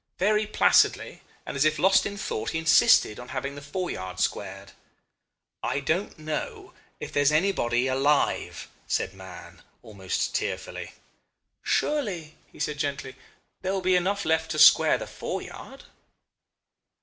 Very 0.17 0.47
placidly, 0.47 1.21
and 1.45 1.55
as 1.55 1.63
if 1.63 1.77
lost 1.77 2.07
in 2.07 2.17
thought, 2.17 2.49
he 2.49 2.57
insisted 2.57 3.19
on 3.19 3.27
having 3.29 3.53
the 3.53 3.61
foreyard 3.61 4.19
squared. 4.19 4.71
'I 5.61 5.79
don't 5.81 6.17
know 6.17 6.73
if 6.99 7.13
there's 7.13 7.31
anybody 7.31 7.85
alive,' 7.85 8.67
said 8.87 9.13
Mahon, 9.13 9.61
almost 9.83 10.33
tearfully. 10.33 10.93
'Surely,' 11.61 12.35
he 12.51 12.59
said 12.59 12.79
gently, 12.79 13.15
'there 13.61 13.73
will 13.73 13.81
be 13.81 13.95
enough 13.95 14.25
left 14.25 14.49
to 14.49 14.57
square 14.57 14.97
the 14.97 15.05
foreyard. 15.05 15.83